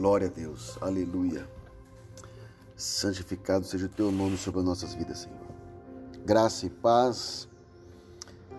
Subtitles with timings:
[0.00, 1.46] Glória a Deus, aleluia.
[2.74, 5.38] Santificado seja o teu nome sobre as nossas vidas, Senhor.
[6.24, 7.46] Graça e paz,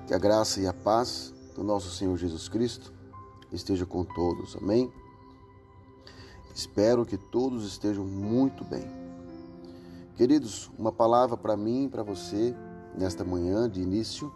[0.06, 2.94] que a graça e a paz do nosso Senhor Jesus Cristo
[3.52, 4.94] esteja com todos, amém?
[6.54, 8.85] Espero que todos estejam muito bem.
[10.17, 12.55] Queridos, uma palavra para mim e para você
[12.96, 14.31] nesta manhã de início.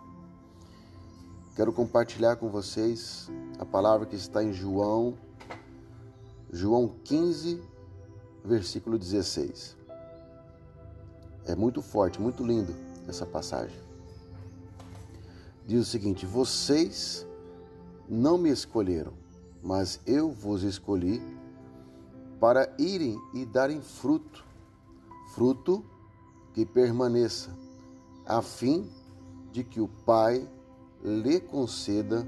[1.55, 3.29] Quero compartilhar com vocês
[3.59, 5.15] a palavra que está em João
[6.55, 7.61] João 15,
[8.41, 9.75] versículo 16.
[11.45, 12.73] É muito forte, muito lindo
[13.09, 13.77] essa passagem.
[15.67, 17.27] Diz o seguinte: Vocês
[18.07, 19.11] não me escolheram,
[19.61, 21.21] mas eu vos escolhi
[22.39, 24.45] para irem e darem fruto,
[25.33, 25.83] fruto
[26.53, 27.53] que permaneça,
[28.25, 28.89] a fim
[29.51, 30.47] de que o Pai
[31.03, 32.25] lhe conceda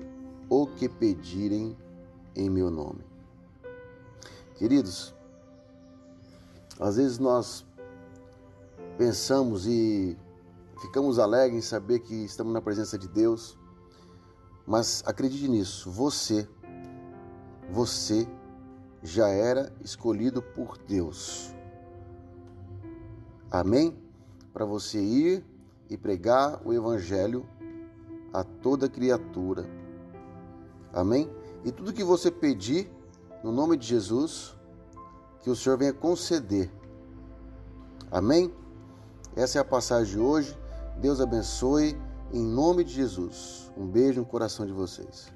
[0.50, 1.78] o que pedirem
[2.36, 3.17] em meu nome.
[4.58, 5.14] Queridos,
[6.80, 7.64] às vezes nós
[8.98, 10.18] pensamos e
[10.82, 13.56] ficamos alegres em saber que estamos na presença de Deus,
[14.66, 16.50] mas acredite nisso, você,
[17.70, 18.28] você
[19.04, 21.54] já era escolhido por Deus.
[23.52, 23.96] Amém?
[24.52, 25.46] Para você ir
[25.88, 27.46] e pregar o Evangelho
[28.34, 29.70] a toda criatura.
[30.92, 31.30] Amém?
[31.64, 32.92] E tudo que você pedir,
[33.48, 34.54] no nome de Jesus,
[35.42, 36.70] que o Senhor venha conceder.
[38.12, 38.54] Amém?
[39.38, 40.58] Essa é a passagem de hoje.
[41.00, 41.98] Deus abençoe
[42.34, 43.72] em nome de Jesus.
[43.78, 45.32] Um beijo no coração de vocês.